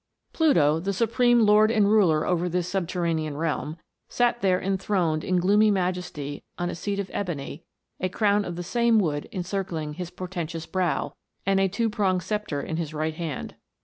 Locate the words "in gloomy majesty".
5.23-6.43